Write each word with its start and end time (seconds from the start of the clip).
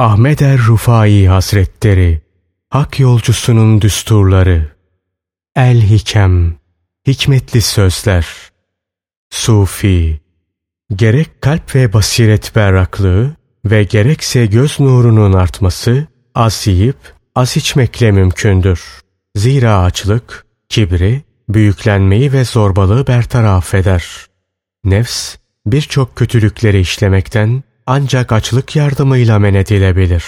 Ahmet 0.00 0.42
er 0.42 0.58
Rufai 0.58 1.28
Hazretleri 1.28 2.20
Hak 2.70 3.00
yolcusunun 3.00 3.80
düsturları 3.80 4.76
El 5.56 5.82
Hikem 5.90 6.56
Hikmetli 7.06 7.60
sözler 7.60 8.26
Sufi 9.30 10.20
Gerek 10.96 11.42
kalp 11.42 11.74
ve 11.74 11.92
basiret 11.92 12.56
berraklığı 12.56 13.36
ve 13.64 13.84
gerekse 13.84 14.46
göz 14.46 14.80
nurunun 14.80 15.32
artması 15.32 16.06
az 16.34 16.66
yiyip 16.66 17.14
az 17.34 17.56
içmekle 17.56 18.12
mümkündür. 18.12 19.00
Zira 19.36 19.78
açlık, 19.78 20.46
kibri, 20.68 21.22
büyüklenmeyi 21.48 22.32
ve 22.32 22.44
zorbalığı 22.44 23.06
bertaraf 23.06 23.74
eder. 23.74 24.04
Nefs, 24.84 25.36
birçok 25.66 26.16
kötülükleri 26.16 26.80
işlemekten 26.80 27.62
ancak 27.92 28.32
açlık 28.32 28.76
yardımıyla 28.76 29.38
men 29.38 29.54
edilebilir. 29.54 30.24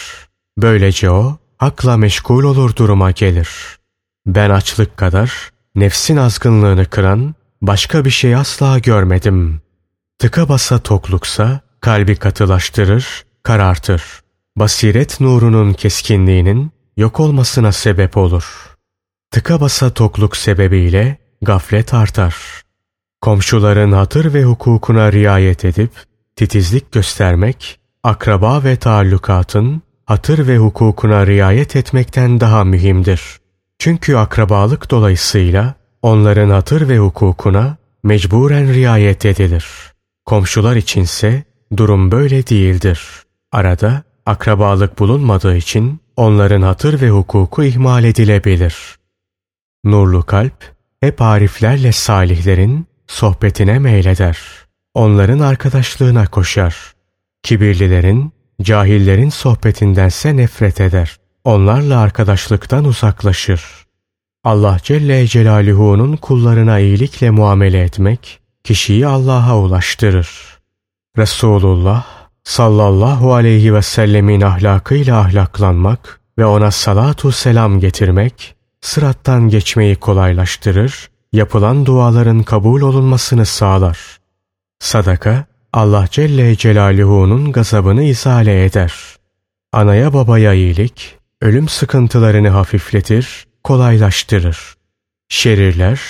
Böylece 0.59 1.11
o, 1.11 1.37
hakla 1.59 1.97
meşgul 1.97 2.45
olur 2.45 2.77
duruma 2.77 3.11
gelir. 3.11 3.49
Ben 4.27 4.51
açlık 4.51 4.97
kadar, 4.97 5.51
nefsin 5.75 6.17
azgınlığını 6.17 6.87
kıran 6.87 7.35
başka 7.63 8.05
bir 8.05 8.11
şey 8.11 8.35
asla 8.35 8.79
görmedim. 8.79 9.61
Tıka 10.19 10.49
basa 10.49 10.79
tokluksa, 10.79 11.61
kalbi 11.81 12.17
katılaştırır, 12.17 13.25
karartır. 13.43 14.03
Basiret 14.57 15.21
nurunun 15.21 15.73
keskinliğinin 15.73 16.71
yok 16.97 17.21
olmasına 17.21 17.73
sebep 17.73 18.17
olur. 18.17 18.77
Tıka 19.31 19.61
basa 19.61 19.91
tokluk 19.91 20.37
sebebiyle 20.37 21.17
gaflet 21.43 21.95
artar. 21.95 22.37
Komşuların 23.21 23.93
hatır 23.93 24.35
ve 24.35 24.45
hukukuna 24.45 25.13
riayet 25.13 25.65
edip 25.65 26.12
titizlik 26.37 26.93
göstermek, 26.93 27.81
akraba 28.03 28.65
ve 28.65 28.77
taallukatın 28.77 29.83
hatır 30.07 30.49
ve 30.49 30.59
hukukuna 30.59 31.27
riayet 31.27 31.77
etmekten 31.77 32.41
daha 32.41 32.65
mühimdir. 32.65 33.21
Çünkü 33.79 34.17
akrabalık 34.17 34.91
dolayısıyla 34.91 35.75
onların 36.03 36.51
hatır 36.51 36.89
ve 36.89 36.99
hukukuna 36.99 37.77
mecburen 38.03 38.75
riayet 38.75 39.27
edilir. 39.27 39.67
Komşular 40.25 40.77
içinse 40.77 41.45
durum 41.77 42.11
böyle 42.11 42.47
değildir. 42.47 43.01
Arada 43.53 44.03
akrabalık 44.27 44.99
bulunmadığı 44.99 45.57
için 45.57 46.01
onların 46.17 46.63
hatır 46.63 47.01
ve 47.01 47.11
hukuku 47.11 47.65
ihmal 47.65 48.05
edilebilir. 48.05 48.77
Nurlu 49.85 50.23
kalp 50.23 50.75
hep 51.01 51.23
ariflerle 51.23 51.93
salihlerin 51.93 52.87
sohbetine 53.07 53.79
meyleder. 53.79 54.39
Onların 54.95 55.39
arkadaşlığına 55.39 56.27
koşar. 56.27 56.93
Kibirlilerin, 57.43 58.33
cahillerin 58.63 59.29
sohbetindense 59.29 60.37
nefret 60.37 60.81
eder. 60.81 61.17
Onlarla 61.45 61.99
arkadaşlıktan 62.01 62.85
uzaklaşır. 62.85 63.65
Allah 64.45 64.79
Celle 64.83 65.27
Celaluhu'nun 65.27 66.17
kullarına 66.17 66.79
iyilikle 66.79 67.31
muamele 67.31 67.83
etmek, 67.83 68.41
kişiyi 68.65 69.07
Allah'a 69.07 69.59
ulaştırır. 69.59 70.59
Resulullah 71.19 72.05
sallallahu 72.45 73.35
aleyhi 73.35 73.75
ve 73.75 73.83
sellemin 73.83 74.41
ahlakıyla 74.41 75.19
ahlaklanmak 75.21 76.21
ve 76.39 76.47
ona 76.47 76.71
salatu 76.71 77.33
selam 77.33 77.81
getirmek, 77.81 78.55
sırattan 78.81 79.49
geçmeyi 79.49 79.97
kolaylaştırır, 79.97 81.11
yapılan 81.33 81.87
duaların 81.87 82.43
kabul 82.43 82.81
olunmasını 82.81 83.47
sağlar. 83.47 84.22
Sadaka, 84.83 85.45
Allah 85.73 86.07
Celle 86.11 86.57
Celaluhu'nun 86.57 87.53
gazabını 87.53 88.03
izale 88.03 88.65
eder. 88.65 88.93
Anaya 89.73 90.13
babaya 90.13 90.53
iyilik, 90.53 91.19
ölüm 91.41 91.69
sıkıntılarını 91.69 92.49
hafifletir, 92.49 93.47
kolaylaştırır. 93.65 94.75
Şerirler, 95.29 96.01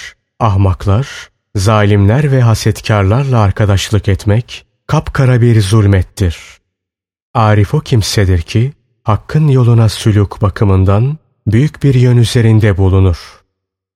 ahmaklar, 0.40 1.08
zalimler 1.56 2.32
ve 2.32 2.42
hasetkarlarla 2.42 3.40
arkadaşlık 3.40 4.08
etmek, 4.08 4.66
kapkara 4.86 5.40
bir 5.40 5.60
zulmettir. 5.60 6.36
Arif 7.34 7.74
o 7.74 7.80
kimsedir 7.80 8.42
ki, 8.42 8.72
hakkın 9.04 9.48
yoluna 9.48 9.88
sülük 9.88 10.42
bakımından 10.42 11.18
büyük 11.46 11.82
bir 11.82 11.94
yön 11.94 12.16
üzerinde 12.16 12.76
bulunur. 12.76 13.42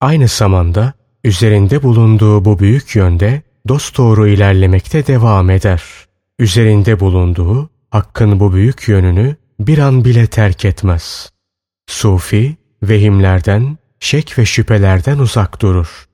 Aynı 0.00 0.28
zamanda 0.28 0.92
üzerinde 1.24 1.82
bulunduğu 1.82 2.44
bu 2.44 2.58
büyük 2.58 2.96
yönde 2.96 3.45
dosdoğru 3.68 4.28
ilerlemekte 4.28 5.06
devam 5.06 5.50
eder. 5.50 5.82
Üzerinde 6.38 7.00
bulunduğu 7.00 7.70
hakkın 7.90 8.40
bu 8.40 8.52
büyük 8.52 8.88
yönünü 8.88 9.36
bir 9.60 9.78
an 9.78 10.04
bile 10.04 10.26
terk 10.26 10.64
etmez. 10.64 11.30
Sufi, 11.86 12.56
vehimlerden, 12.82 13.78
şek 14.00 14.38
ve 14.38 14.44
şüphelerden 14.44 15.18
uzak 15.18 15.62
durur. 15.62 16.06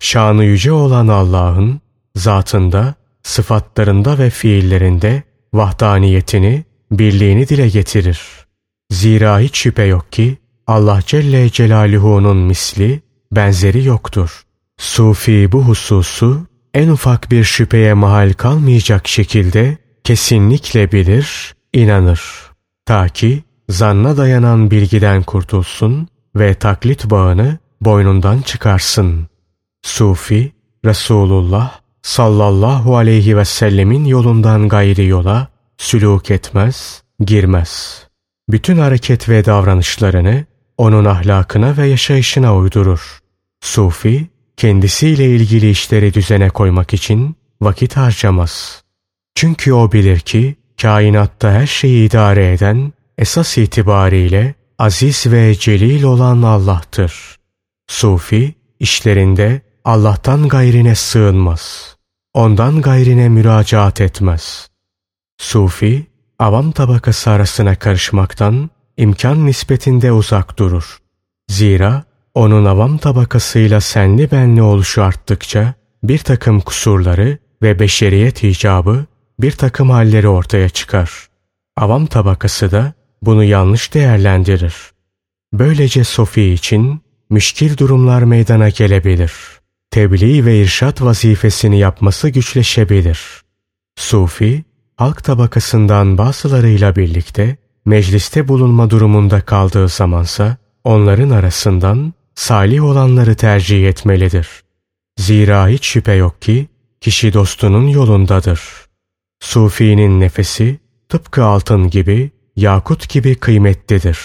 Şanı 0.00 0.44
yüce 0.44 0.72
olan 0.72 1.08
Allah'ın 1.08 1.80
zatında, 2.16 2.94
sıfatlarında 3.22 4.18
ve 4.18 4.30
fiillerinde 4.30 5.22
vahdaniyetini, 5.54 6.64
birliğini 6.90 7.48
dile 7.48 7.68
getirir. 7.68 8.20
Zira 8.90 9.40
hiç 9.40 9.58
şüphe 9.58 9.84
yok 9.84 10.12
ki 10.12 10.38
Allah 10.66 11.00
Celle 11.06 11.50
Celaluhu'nun 11.50 12.36
misli, 12.36 13.00
benzeri 13.32 13.84
yoktur. 13.84 14.42
Sufi 14.78 15.52
bu 15.52 15.62
hususu 15.62 16.46
en 16.74 16.88
ufak 16.88 17.30
bir 17.30 17.44
şüpheye 17.44 17.94
mahal 17.94 18.32
kalmayacak 18.32 19.08
şekilde 19.08 19.78
kesinlikle 20.04 20.92
bilir, 20.92 21.54
inanır. 21.72 22.22
Ta 22.86 23.08
ki 23.08 23.42
zanna 23.68 24.16
dayanan 24.16 24.70
bilgiden 24.70 25.22
kurtulsun 25.22 26.08
ve 26.36 26.54
taklit 26.54 27.10
bağını 27.10 27.58
boynundan 27.80 28.42
çıkarsın. 28.42 29.26
Sufi, 29.82 30.52
Resulullah 30.84 31.80
sallallahu 32.02 32.96
aleyhi 32.96 33.36
ve 33.36 33.44
sellemin 33.44 34.04
yolundan 34.04 34.68
gayri 34.68 35.06
yola 35.06 35.48
sülûk 35.78 36.32
etmez, 36.32 37.02
girmez. 37.20 38.02
Bütün 38.48 38.78
hareket 38.78 39.28
ve 39.28 39.44
davranışlarını 39.44 40.44
onun 40.78 41.04
ahlakına 41.04 41.76
ve 41.76 41.86
yaşayışına 41.86 42.56
uydurur. 42.56 43.18
Sufi, 43.60 44.28
kendisiyle 44.60 45.26
ilgili 45.26 45.70
işleri 45.70 46.14
düzene 46.14 46.50
koymak 46.50 46.94
için 46.94 47.36
vakit 47.60 47.96
harcamaz. 47.96 48.82
Çünkü 49.34 49.72
o 49.72 49.92
bilir 49.92 50.20
ki 50.20 50.56
kainatta 50.82 51.52
her 51.52 51.66
şeyi 51.66 52.08
idare 52.08 52.52
eden 52.52 52.92
esas 53.18 53.58
itibariyle 53.58 54.54
aziz 54.78 55.26
ve 55.26 55.54
celil 55.54 56.02
olan 56.02 56.42
Allah'tır. 56.42 57.36
Sufi 57.86 58.54
işlerinde 58.80 59.60
Allah'tan 59.84 60.48
gayrine 60.48 60.94
sığınmaz. 60.94 61.96
Ondan 62.34 62.82
gayrine 62.82 63.28
müracaat 63.28 64.00
etmez. 64.00 64.68
Sufi, 65.38 66.06
avam 66.38 66.72
tabakası 66.72 67.30
arasına 67.30 67.76
karışmaktan 67.76 68.70
imkan 68.96 69.46
nispetinde 69.46 70.12
uzak 70.12 70.58
durur. 70.58 70.98
Zira 71.48 72.09
onun 72.34 72.64
avam 72.64 72.98
tabakasıyla 72.98 73.80
senli 73.80 74.30
benli 74.30 74.62
oluşu 74.62 75.02
arttıkça 75.02 75.74
bir 76.02 76.18
takım 76.18 76.60
kusurları 76.60 77.38
ve 77.62 77.78
beşeriyet 77.78 78.44
icabı 78.44 79.04
bir 79.40 79.52
takım 79.52 79.90
halleri 79.90 80.28
ortaya 80.28 80.68
çıkar. 80.68 81.28
Avam 81.76 82.06
tabakası 82.06 82.70
da 82.70 82.92
bunu 83.22 83.44
yanlış 83.44 83.94
değerlendirir. 83.94 84.74
Böylece 85.52 86.04
Sofi 86.04 86.42
için 86.42 87.00
müşkil 87.30 87.76
durumlar 87.76 88.22
meydana 88.22 88.68
gelebilir. 88.68 89.32
Tebliğ 89.90 90.44
ve 90.44 90.60
irşat 90.60 91.02
vazifesini 91.02 91.78
yapması 91.78 92.28
güçleşebilir. 92.28 93.20
Sufi, 93.96 94.64
halk 94.96 95.24
tabakasından 95.24 96.18
bazılarıyla 96.18 96.96
birlikte 96.96 97.56
mecliste 97.84 98.48
bulunma 98.48 98.90
durumunda 98.90 99.40
kaldığı 99.40 99.88
zamansa 99.88 100.56
onların 100.84 101.30
arasından 101.30 102.12
salih 102.40 102.84
olanları 102.84 103.34
tercih 103.34 103.88
etmelidir. 103.88 104.48
Zira 105.18 105.68
hiç 105.68 105.86
şüphe 105.86 106.12
yok 106.12 106.42
ki 106.42 106.68
kişi 107.00 107.32
dostunun 107.32 107.86
yolundadır. 107.86 108.60
Sufi'nin 109.40 110.20
nefesi 110.20 110.78
tıpkı 111.08 111.44
altın 111.44 111.90
gibi, 111.90 112.30
yakut 112.56 113.08
gibi 113.08 113.34
kıymetlidir. 113.34 114.18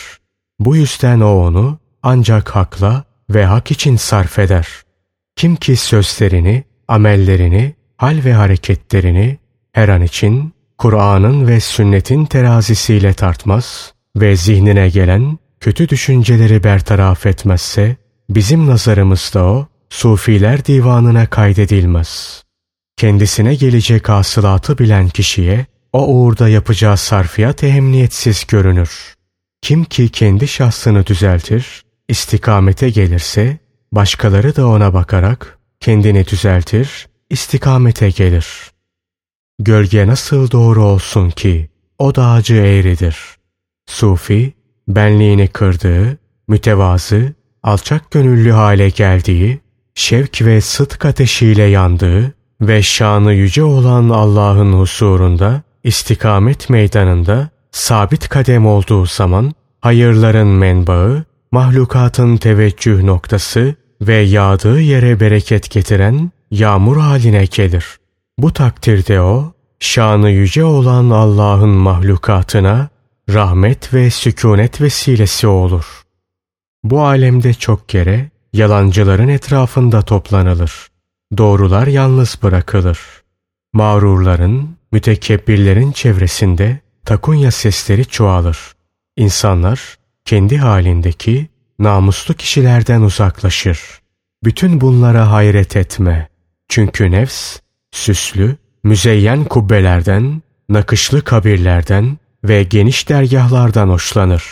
Bu 0.59 0.75
yüzden 0.75 1.19
o 1.19 1.27
onu 1.27 1.79
ancak 2.03 2.55
hakla 2.55 3.03
ve 3.29 3.45
hak 3.45 3.71
için 3.71 3.95
sarf 3.95 4.39
eder. 4.39 4.67
Kim 5.35 5.55
ki 5.55 5.75
sözlerini, 5.75 6.63
amellerini, 6.87 7.75
hal 7.97 8.23
ve 8.25 8.33
hareketlerini 8.33 9.37
her 9.71 9.89
an 9.89 10.01
için 10.01 10.53
Kur'an'ın 10.77 11.47
ve 11.47 11.59
sünnetin 11.59 12.25
terazisiyle 12.25 13.13
tartmaz 13.13 13.93
ve 14.15 14.35
zihnine 14.35 14.89
gelen 14.89 15.37
kötü 15.59 15.89
düşünceleri 15.89 16.63
bertaraf 16.63 17.25
etmezse, 17.25 18.04
bizim 18.29 18.67
nazarımızda 18.67 19.43
o, 19.45 19.67
Sufiler 19.89 20.65
divanına 20.65 21.25
kaydedilmez. 21.25 22.43
Kendisine 22.97 23.55
gelecek 23.55 24.09
hasılatı 24.09 24.77
bilen 24.77 25.09
kişiye, 25.09 25.65
o 25.93 26.07
uğurda 26.07 26.49
yapacağı 26.49 26.97
sarfiyat 26.97 27.63
ehemmiyetsiz 27.63 28.47
görünür. 28.47 29.15
Kim 29.61 29.83
ki 29.83 30.09
kendi 30.09 30.47
şahsını 30.47 31.05
düzeltir, 31.05 31.83
istikamete 32.09 32.89
gelirse, 32.89 33.57
başkaları 33.91 34.55
da 34.55 34.67
ona 34.67 34.93
bakarak 34.93 35.59
kendini 35.79 36.27
düzeltir, 36.27 37.07
istikamete 37.29 38.09
gelir. 38.09 38.47
Gölge 39.59 40.07
nasıl 40.07 40.51
doğru 40.51 40.83
olsun 40.83 41.29
ki, 41.29 41.69
o 41.99 42.15
dağcı 42.15 42.55
eğridir. 42.55 43.17
Sufi, 43.87 44.53
benliğini 44.87 45.47
kırdığı, 45.47 46.17
mütevazı, 46.47 47.33
alçak 47.65 48.11
gönüllü 48.11 48.51
hale 48.51 48.89
geldiği, 48.89 49.59
şevk 49.95 50.41
ve 50.41 50.61
sıdk 50.61 51.05
ateşiyle 51.05 51.63
yandığı 51.63 52.33
ve 52.61 52.81
şanı 52.81 53.33
yüce 53.33 53.63
olan 53.63 54.09
Allah'ın 54.09 54.73
husurunda, 54.73 55.61
istikamet 55.83 56.69
meydanında 56.69 57.49
sabit 57.71 58.29
kadem 58.29 58.67
olduğu 58.67 59.05
zaman, 59.05 59.53
hayırların 59.81 60.47
menbaı, 60.47 61.23
mahlukatın 61.51 62.37
teveccüh 62.37 63.03
noktası 63.03 63.75
ve 64.01 64.15
yağdığı 64.15 64.81
yere 64.81 65.19
bereket 65.19 65.71
getiren 65.71 66.31
yağmur 66.51 66.97
haline 66.97 67.45
gelir. 67.45 67.85
Bu 68.37 68.53
takdirde 68.53 69.21
o, 69.21 69.53
şanı 69.79 70.29
yüce 70.29 70.63
olan 70.63 71.09
Allah'ın 71.09 71.69
mahlukatına 71.69 72.89
rahmet 73.29 73.93
ve 73.93 74.09
sükunet 74.09 74.81
vesilesi 74.81 75.47
olur. 75.47 76.04
Bu 76.85 77.01
alemde 77.01 77.53
çok 77.53 77.89
kere 77.89 78.29
yalancıların 78.53 79.27
etrafında 79.27 80.01
toplanılır. 80.01 80.87
Doğrular 81.37 81.87
yalnız 81.87 82.39
bırakılır. 82.43 82.99
Mağrurların, 83.73 84.77
mütekebbirlerin 84.91 85.91
çevresinde 85.91 86.79
takunya 87.05 87.51
sesleri 87.51 88.05
çoğalır. 88.05 88.57
İnsanlar 89.17 89.97
kendi 90.25 90.57
halindeki 90.57 91.47
namuslu 91.79 92.33
kişilerden 92.33 93.01
uzaklaşır. 93.01 93.79
Bütün 94.43 94.81
bunlara 94.81 95.31
hayret 95.31 95.75
etme. 95.75 96.29
Çünkü 96.69 97.11
nefs, 97.11 97.59
süslü, 97.91 98.57
müzeyyen 98.83 99.43
kubbelerden, 99.43 100.41
nakışlı 100.69 101.21
kabirlerden 101.21 102.17
ve 102.43 102.63
geniş 102.63 103.09
dergahlardan 103.09 103.89
hoşlanır. 103.89 104.43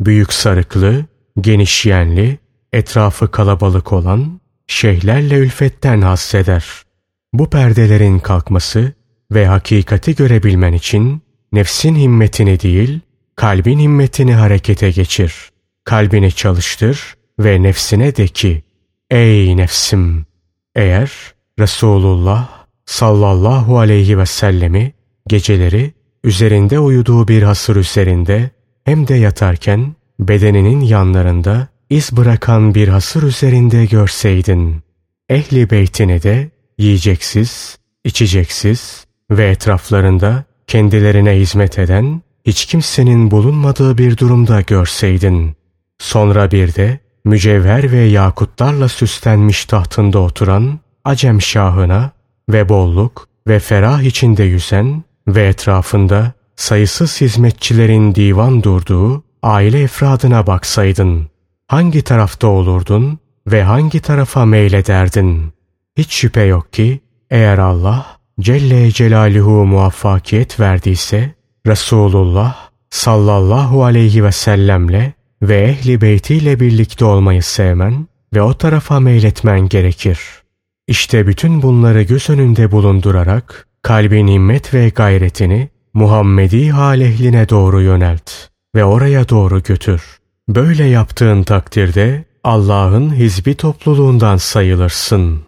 Büyük 0.00 0.32
sarıklı, 0.32 1.04
geniş 1.40 1.86
yenli, 1.86 2.38
etrafı 2.72 3.30
kalabalık 3.30 3.92
olan 3.92 4.40
şeyhlerle 4.66 5.34
ülfetten 5.34 6.00
hasseder. 6.00 6.64
Bu 7.32 7.50
perdelerin 7.50 8.18
kalkması 8.18 8.92
ve 9.32 9.46
hakikati 9.46 10.14
görebilmen 10.14 10.72
için 10.72 11.22
nefsin 11.52 11.94
himmetini 11.94 12.60
değil, 12.60 13.00
kalbin 13.36 13.78
himmetini 13.78 14.34
harekete 14.34 14.90
geçir. 14.90 15.50
Kalbini 15.84 16.32
çalıştır 16.32 17.14
ve 17.38 17.62
nefsine 17.62 18.16
de 18.16 18.28
ki, 18.28 18.62
ey 19.10 19.56
nefsim! 19.56 20.26
Eğer 20.74 21.12
Resulullah 21.58 22.48
sallallahu 22.86 23.78
aleyhi 23.78 24.18
ve 24.18 24.26
sellemi 24.26 24.92
geceleri 25.28 25.92
üzerinde 26.24 26.78
uyuduğu 26.78 27.28
bir 27.28 27.42
hasır 27.42 27.76
üzerinde 27.76 28.50
hem 28.84 29.08
de 29.08 29.14
yatarken 29.14 29.94
bedeninin 30.28 30.80
yanlarında 30.80 31.68
iz 31.90 32.16
bırakan 32.16 32.74
bir 32.74 32.88
hasır 32.88 33.22
üzerinde 33.22 33.86
görseydin, 33.86 34.82
ehli 35.28 35.70
beytini 35.70 36.22
de 36.22 36.50
yiyeceksiz, 36.78 37.78
içeceksiz 38.04 39.04
ve 39.30 39.50
etraflarında 39.50 40.44
kendilerine 40.66 41.32
hizmet 41.32 41.78
eden 41.78 42.22
hiç 42.46 42.66
kimsenin 42.66 43.30
bulunmadığı 43.30 43.98
bir 43.98 44.16
durumda 44.16 44.60
görseydin. 44.60 45.56
Sonra 45.98 46.50
bir 46.50 46.74
de 46.74 46.98
mücevher 47.24 47.92
ve 47.92 48.00
yakutlarla 48.00 48.88
süslenmiş 48.88 49.64
tahtında 49.64 50.18
oturan 50.18 50.78
Acem 51.04 51.42
Şahına 51.42 52.10
ve 52.48 52.68
bolluk 52.68 53.28
ve 53.48 53.58
ferah 53.58 54.02
içinde 54.02 54.44
yüzen 54.44 55.02
ve 55.28 55.46
etrafında 55.46 56.32
sayısız 56.56 57.20
hizmetçilerin 57.20 58.14
divan 58.14 58.62
durduğu 58.62 59.24
aile 59.42 59.82
efradına 59.82 60.46
baksaydın, 60.46 61.26
hangi 61.68 62.02
tarafta 62.02 62.46
olurdun 62.46 63.18
ve 63.46 63.62
hangi 63.62 64.00
tarafa 64.00 64.46
meylederdin? 64.46 65.52
Hiç 65.96 66.12
şüphe 66.12 66.42
yok 66.42 66.72
ki 66.72 67.00
eğer 67.30 67.58
Allah 67.58 68.06
Celle 68.40 68.90
Celaluhu 68.90 69.66
muvaffakiyet 69.66 70.60
verdiyse 70.60 71.34
Resulullah 71.66 72.56
sallallahu 72.90 73.84
aleyhi 73.84 74.24
ve 74.24 74.32
sellemle 74.32 75.12
ve 75.42 75.62
ehli 75.62 76.00
beytiyle 76.00 76.60
birlikte 76.60 77.04
olmayı 77.04 77.42
sevmen 77.42 78.06
ve 78.34 78.42
o 78.42 78.54
tarafa 78.54 79.00
meyletmen 79.00 79.68
gerekir. 79.68 80.18
İşte 80.88 81.26
bütün 81.26 81.62
bunları 81.62 82.02
göz 82.02 82.30
önünde 82.30 82.72
bulundurarak 82.72 83.68
kalbin 83.82 84.28
himmet 84.28 84.74
ve 84.74 84.88
gayretini 84.88 85.68
Muhammedi 85.94 86.70
hal 86.70 87.00
ehline 87.00 87.48
doğru 87.48 87.80
yönelt 87.82 88.51
ve 88.74 88.84
oraya 88.84 89.28
doğru 89.28 89.62
götür. 89.62 90.02
Böyle 90.48 90.84
yaptığın 90.84 91.42
takdirde 91.42 92.24
Allah'ın 92.44 93.14
hizbi 93.14 93.54
topluluğundan 93.54 94.36
sayılırsın. 94.36 95.42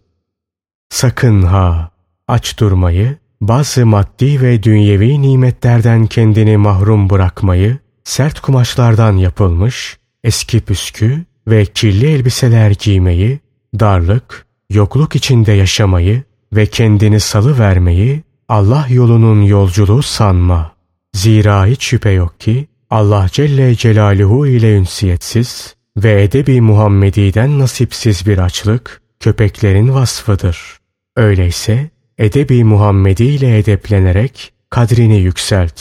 Sakın 0.90 1.42
ha 1.42 1.90
aç 2.28 2.60
durmayı, 2.60 3.16
bazı 3.40 3.86
maddi 3.86 4.40
ve 4.40 4.62
dünyevi 4.62 5.22
nimetlerden 5.22 6.06
kendini 6.06 6.56
mahrum 6.56 7.10
bırakmayı, 7.10 7.78
sert 8.04 8.40
kumaşlardan 8.40 9.16
yapılmış, 9.16 9.98
eski 10.24 10.60
püskü 10.60 11.24
ve 11.48 11.66
kirli 11.66 12.06
elbiseler 12.06 12.70
giymeyi, 12.70 13.40
darlık, 13.80 14.46
yokluk 14.70 15.16
içinde 15.16 15.52
yaşamayı 15.52 16.22
ve 16.52 16.66
kendini 16.66 17.20
salı 17.20 17.58
vermeyi 17.58 18.22
Allah 18.48 18.86
yolunun 18.88 19.42
yolculuğu 19.42 20.02
sanma. 20.02 20.74
Zira 21.12 21.66
hiç 21.66 21.84
şüphe 21.84 22.10
yok 22.10 22.40
ki 22.40 22.68
Allah 22.94 23.26
Celle 23.32 23.76
Celaluhu 23.76 24.46
ile 24.46 24.76
ünsiyetsiz 24.76 25.74
ve 25.96 26.22
edebi 26.22 26.60
Muhammedi'den 26.60 27.58
nasipsiz 27.58 28.26
bir 28.26 28.38
açlık 28.38 29.02
köpeklerin 29.20 29.94
vasfıdır. 29.94 30.78
Öyleyse 31.16 31.90
edebi 32.18 32.64
Muhammedi 32.64 33.24
ile 33.24 33.58
edeplenerek 33.58 34.52
kadrini 34.70 35.20
yükselt. 35.20 35.80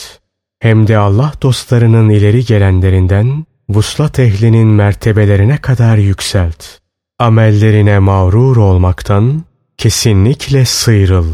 Hem 0.60 0.86
de 0.86 0.98
Allah 0.98 1.32
dostlarının 1.42 2.08
ileri 2.08 2.44
gelenlerinden 2.44 3.46
vuslat 3.68 4.18
ehlinin 4.18 4.68
mertebelerine 4.68 5.56
kadar 5.58 5.96
yükselt. 5.96 6.64
Amellerine 7.18 7.98
mağrur 7.98 8.56
olmaktan 8.56 9.42
kesinlikle 9.76 10.64
sıyrıl. 10.64 11.32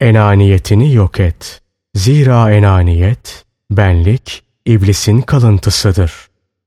Enaniyetini 0.00 0.94
yok 0.94 1.20
et. 1.20 1.62
Zira 1.94 2.52
enaniyet, 2.52 3.44
benlik, 3.70 4.45
iblisin 4.66 5.20
kalıntısıdır. 5.20 6.12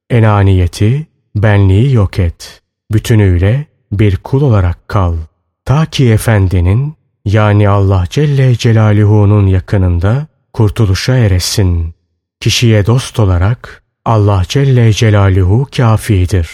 Enaniyeti, 0.09 1.07
benliği 1.35 1.93
yok 1.93 2.19
et. 2.19 2.61
Bütünüyle 2.91 3.65
bir 3.91 4.17
kul 4.17 4.41
olarak 4.41 4.87
kal. 4.87 5.15
Ta 5.65 5.85
ki 5.85 6.09
efendinin 6.11 6.95
yani 7.25 7.69
Allah 7.69 8.05
Celle 8.09 8.55
Celaluhu'nun 8.55 9.47
yakınında 9.47 10.27
kurtuluşa 10.53 11.15
eresin. 11.15 11.93
Kişiye 12.39 12.85
dost 12.85 13.19
olarak 13.19 13.83
Allah 14.05 14.43
Celle 14.47 14.93
Celaluhu 14.93 15.67
kafidir. 15.77 16.49